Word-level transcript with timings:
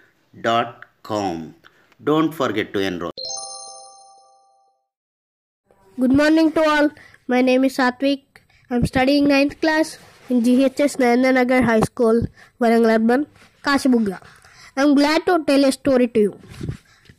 don't 2.04 2.34
forget 2.34 2.74
to 2.74 2.80
enroll 2.80 3.12
Good 6.00 6.14
morning 6.14 6.52
to 6.52 6.62
all. 6.62 6.92
My 7.28 7.42
name 7.42 7.64
is 7.64 7.78
Sathwik. 7.78 8.22
I'm 8.70 8.86
studying 8.86 9.26
9th 9.28 9.60
class 9.62 9.98
in 10.30 10.44
GHS 10.44 10.98
Narendranagar 11.02 11.64
High 11.64 11.80
School, 11.80 12.28
Warangal 12.62 12.96
Urban, 12.98 13.26
Kasabugla. 13.64 14.22
I'm 14.76 14.94
glad 14.94 15.26
to 15.26 15.44
tell 15.48 15.66
a 15.66 15.72
story 15.72 16.08
to 16.10 16.20
you. 16.20 16.40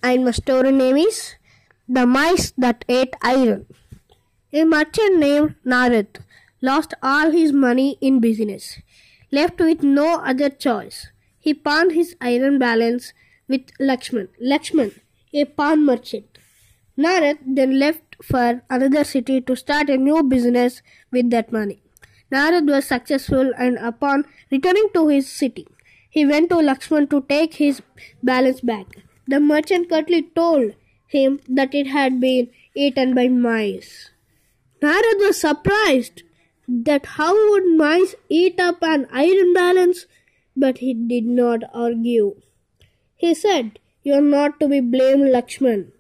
And 0.01 0.25
my 0.25 0.31
story 0.31 0.71
name 0.71 0.97
is 0.97 1.35
The 1.89 2.07
Mice 2.07 2.53
That 2.57 2.85
Ate 2.89 3.17
Iron. 3.23 3.67
A 4.51 4.65
merchant 4.65 5.19
named 5.19 5.57
Narad 5.67 6.07
lost 6.63 6.95
all 7.03 7.33
his 7.33 7.53
money 7.53 7.99
in 8.01 8.19
business, 8.19 8.79
left 9.31 9.61
with 9.61 9.83
no 9.83 10.21
other 10.21 10.49
choice. 10.49 11.09
He 11.39 11.53
pawned 11.53 11.93
his 11.93 12.17
iron 12.19 12.59
balance 12.59 13.13
with 13.47 13.67
Lakshman. 13.79 14.29
Lakshman, 14.41 15.01
a 15.35 15.45
pawn 15.45 15.85
merchant. 15.85 16.39
Narad 16.97 17.39
then 17.45 17.79
left 17.79 18.17
for 18.23 18.63
another 18.71 19.05
city 19.05 19.43
to 19.43 19.55
start 19.55 19.91
a 19.91 19.99
new 19.99 20.23
business 20.23 20.81
with 21.13 21.29
that 21.29 21.53
money. 21.53 21.83
Narad 22.33 22.67
was 22.67 22.87
successful 22.87 23.53
and 23.59 23.77
upon 23.77 24.25
returning 24.51 24.89
to 24.95 25.09
his 25.09 25.31
city, 25.31 25.69
he 26.09 26.25
went 26.25 26.49
to 26.49 26.57
Lakshman 26.57 27.11
to 27.11 27.21
take 27.29 27.55
his 27.55 27.83
balance 28.23 28.63
back. 28.63 28.87
The 29.27 29.41
merchant 29.41 29.91
curtly 29.91 30.23
told 30.23 30.73
him 31.07 31.41
that 31.49 31.75
it 31.75 31.89
had 31.89 32.19
been 32.19 32.49
eaten 32.75 33.15
by 33.15 33.29
mice. 33.29 34.11
Narad 34.81 35.19
was 35.27 35.41
surprised 35.41 36.23
that 36.69 37.07
how 37.17 37.33
would 37.51 37.67
mice 37.77 38.15
eat 38.29 38.61
up 38.61 38.83
an 38.83 39.07
iron 39.11 39.53
balance, 39.53 40.07
but 40.57 40.79
he 40.79 40.95
did 40.95 41.25
not 41.25 41.63
argue. 41.75 42.37
He 43.17 43.35
said, 43.35 43.79
You 44.03 44.15
are 44.15 44.21
not 44.21 44.61
to 44.61 44.69
be 44.69 44.81
blamed, 44.81 45.31
Lakshman. 45.35 45.91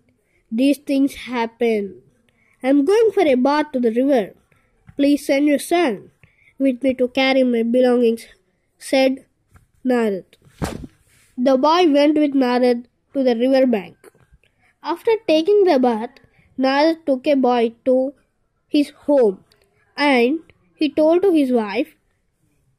These 0.52 0.78
things 0.78 1.14
happen. 1.14 2.02
I 2.62 2.68
am 2.68 2.84
going 2.84 3.10
for 3.12 3.26
a 3.26 3.34
bath 3.34 3.72
to 3.72 3.80
the 3.80 3.90
river. 3.90 4.34
Please 4.96 5.26
send 5.26 5.46
your 5.46 5.58
son 5.58 6.10
with 6.58 6.82
me 6.82 6.94
to 6.94 7.08
carry 7.08 7.42
my 7.42 7.62
belongings, 7.62 8.26
said 8.78 9.24
Narad. 9.84 10.24
The 11.36 11.56
boy 11.56 11.90
went 11.90 12.16
with 12.16 12.32
Narad 12.34 12.86
to 13.14 13.22
the 13.22 13.36
river 13.36 13.66
bank. 13.66 13.96
After 14.82 15.12
taking 15.26 15.64
the 15.64 15.78
bath, 15.78 16.10
Narad 16.58 17.04
took 17.06 17.26
a 17.26 17.34
boy 17.34 17.74
to 17.84 18.14
his 18.68 18.90
home 19.06 19.44
and 19.96 20.40
he 20.74 20.88
told 20.88 21.22
to 21.22 21.32
his 21.32 21.50
wife, 21.50 21.94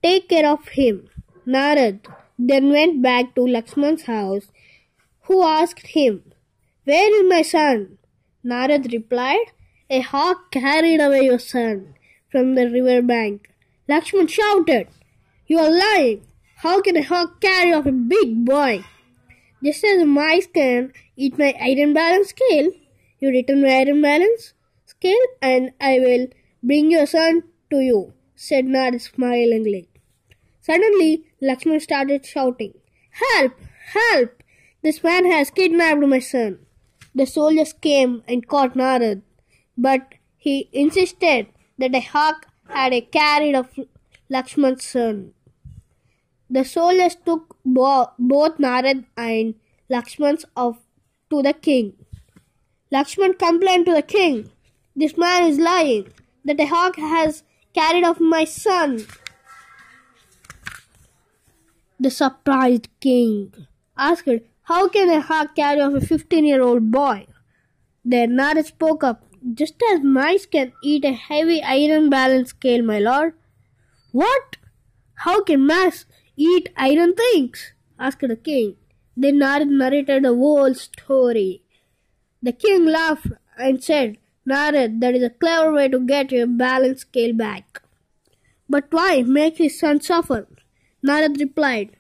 Take 0.02 0.30
care 0.30 0.50
of 0.50 0.68
him. 0.70 1.10
Narad 1.46 2.06
then 2.38 2.70
went 2.72 3.02
back 3.02 3.36
to 3.36 3.42
Lakshman's 3.42 4.04
house, 4.04 4.48
who 5.24 5.44
asked 5.44 5.88
him, 5.88 6.24
Where 6.86 7.14
is 7.20 7.30
my 7.30 7.42
son? 7.42 7.98
Narad 8.46 8.92
replied, 8.94 9.48
A 9.90 10.00
hawk 10.00 10.52
carried 10.52 11.02
away 11.02 11.24
your 11.26 11.40
son 11.40 11.96
from 12.32 12.56
the 12.56 12.70
river 12.70 13.02
bank. 13.02 13.50
Lakshman 13.90 14.30
shouted, 14.30 14.88
You 15.48 15.60
are 15.60 15.72
lying! 15.72 16.26
How 16.58 16.82
can 16.82 16.98
a 16.98 17.02
hawk 17.02 17.42
carry 17.42 17.74
off 17.74 17.86
a 17.86 17.92
big 17.92 18.46
boy? 18.46 18.86
Just 19.64 19.84
as 19.84 20.06
mice 20.06 20.48
can 20.48 20.94
eat 21.18 21.38
my 21.38 21.54
iron 21.60 21.94
balance 21.94 22.30
scale, 22.30 22.72
you 23.20 23.30
return 23.30 23.62
my 23.62 23.76
iron 23.80 24.02
balance 24.02 24.54
scale 25.00 25.28
and 25.42 25.72
I 25.80 26.00
will 26.00 26.28
bring 26.62 26.92
your 26.92 27.06
son 27.06 27.44
to 27.72 27.80
you, 27.80 28.14
said 28.36 28.66
Narad 28.66 29.02
smilingly. 29.02 29.88
Suddenly, 30.62 31.24
Lakshman 31.42 31.82
started 31.82 32.26
shouting, 32.26 32.74
Help! 33.12 33.54
Help! 33.94 34.44
This 34.82 35.04
man 35.04 35.26
has 35.32 35.52
kidnapped 35.52 36.02
my 36.02 36.20
son. 36.20 36.60
The 37.16 37.26
soldiers 37.26 37.74
came 37.74 38.24
and 38.28 38.48
caught 38.48 38.76
Narad, 38.76 39.22
but 39.78 40.16
he 40.38 40.70
insisted 40.74 41.48
that 41.78 41.96
a 41.96 42.02
hawk 42.02 42.48
had 42.68 42.94
a 42.94 43.02
carried 43.02 43.56
of 43.56 43.68
Lakshman's 44.30 44.84
son. 44.84 45.34
The 46.50 46.66
soldiers 46.66 47.16
took 47.26 47.58
bo- 47.66 48.12
both 48.20 48.58
Narad 48.58 49.06
and 49.16 49.56
Lakshman's 49.90 50.46
off 50.56 50.78
to 51.30 51.42
the 51.42 51.54
king. 51.54 51.94
Lakshman 52.92 53.38
complained 53.38 53.86
to 53.86 53.94
the 53.94 54.02
king, 54.02 54.50
This 54.96 55.18
man 55.18 55.44
is 55.44 55.58
lying, 55.58 56.08
that 56.46 56.60
a 56.60 56.66
hawk 56.66 56.96
has 56.98 57.44
carried 57.74 58.04
off 58.04 58.20
my 58.20 58.44
son. 58.44 59.06
The 62.00 62.10
surprised 62.10 62.88
king 63.00 63.54
asked, 63.98 64.30
How 64.64 64.88
can 64.88 65.10
a 65.10 65.22
hawk 65.22 65.56
carry 65.56 65.82
off 65.82 65.94
a 65.94 66.02
15 66.02 66.46
year 66.46 66.62
old 66.62 66.92
boy? 66.92 67.28
Then 68.04 68.32
Narad 68.32 68.66
spoke 68.66 69.04
up, 69.04 69.26
Just 69.54 69.76
as 69.92 70.02
mice 70.02 70.46
can 70.46 70.74
eat 70.84 71.06
a 71.06 71.14
heavy 71.14 71.62
iron 71.62 72.10
balance 72.10 72.50
scale, 72.50 72.84
my 72.84 73.00
lord. 73.00 73.34
What? 74.12 74.58
How 75.26 75.44
can 75.44 75.68
mice 75.68 76.06
eat 76.36 76.70
iron 76.78 77.14
things? 77.16 77.74
asked 78.00 78.22
the 78.22 78.36
king. 78.36 78.76
Then 79.16 79.40
Narad 79.40 79.68
narrated 79.68 80.24
the 80.24 80.34
whole 80.34 80.74
story. 80.74 81.64
The 82.42 82.54
king 82.54 82.86
laughed 82.86 83.28
and 83.58 83.84
said, 83.84 84.18
Narad, 84.50 85.00
that 85.02 85.16
is 85.16 85.24
a 85.24 85.30
clever 85.30 85.72
way 85.74 85.88
to 85.90 86.00
get 86.00 86.32
your 86.32 86.48
balance 86.48 87.02
scale 87.02 87.34
back. 87.34 87.82
But 88.68 88.86
why 88.92 89.24
make 89.24 89.58
his 89.58 89.80
son 89.80 90.02
suffer? 90.02 90.48
Narad 91.06 91.40
replied, 91.40 91.92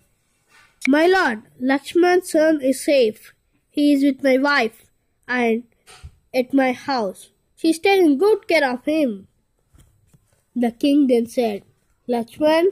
My 0.87 1.05
lord, 1.07 1.43
Lakshman's 1.61 2.31
son 2.31 2.61
is 2.61 2.83
safe. 2.83 3.33
He 3.69 3.93
is 3.93 4.03
with 4.03 4.23
my 4.23 4.37
wife 4.37 4.85
and 5.27 5.63
at 6.33 6.53
my 6.53 6.71
house. 6.73 7.29
She 7.55 7.69
is 7.69 7.79
taking 7.79 8.17
good 8.17 8.47
care 8.47 8.69
of 8.69 8.85
him. 8.85 9.27
The 10.55 10.71
king 10.71 11.07
then 11.07 11.27
said, 11.27 11.63
Lakshman, 12.07 12.67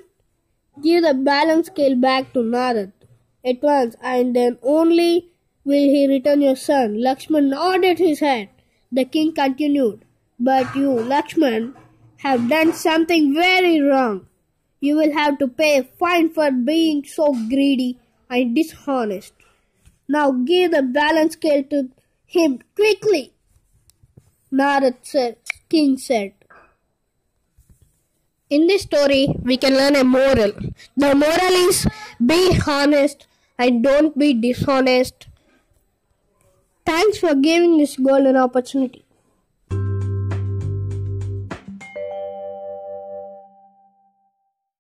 give 0.84 1.04
the 1.04 1.14
balance 1.14 1.68
scale 1.68 1.96
back 1.96 2.34
to 2.34 2.40
Narad 2.40 2.92
at 3.46 3.62
once 3.62 3.96
and 4.02 4.36
then 4.36 4.58
only 4.62 5.30
will 5.64 5.90
he 5.96 6.08
return 6.08 6.42
your 6.42 6.56
son. 6.56 6.96
Lakshman 6.98 7.50
nodded 7.50 8.00
his 8.00 8.20
head. 8.20 8.50
The 8.92 9.06
king 9.06 9.34
continued, 9.34 10.06
But 10.40 10.76
you, 10.76 10.90
Lakshman, 10.90 11.74
have 12.18 12.50
done 12.50 12.74
something 12.74 13.34
very 13.34 13.82
wrong. 13.82 14.28
You 14.80 14.96
will 14.98 15.14
have 15.14 15.38
to 15.40 15.48
pay 15.48 15.80
a 15.80 15.84
fine 15.84 16.30
for 16.30 16.52
being 16.52 17.04
so 17.04 17.34
greedy 17.34 17.98
and 18.30 18.56
dishonest. 18.56 19.34
Now 20.08 20.32
give 20.32 20.72
the 20.72 20.84
balance 20.84 21.34
scale 21.34 21.64
to 21.64 21.90
him 22.26 22.60
quickly. 22.76 23.34
Narad 24.52 24.96
said, 25.02 25.38
king 25.70 25.98
said. 25.98 26.34
In 28.50 28.68
this 28.68 28.84
story, 28.84 29.36
we 29.42 29.58
can 29.58 29.74
learn 29.74 29.96
a 29.96 30.06
moral. 30.06 30.54
The 30.96 31.14
moral 31.14 31.56
is 31.68 31.86
be 32.26 32.58
honest 32.66 33.28
and 33.60 33.84
don't 33.84 34.18
be 34.18 34.34
dishonest. 34.34 35.28
Thanks 37.08 37.20
for 37.20 37.36
giving 37.36 37.78
this 37.78 37.96
golden 37.96 38.36
opportunity. 38.36 39.07